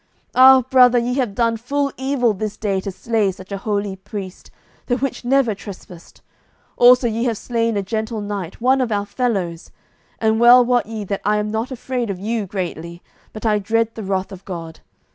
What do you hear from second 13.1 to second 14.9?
but I dread the wrath of God.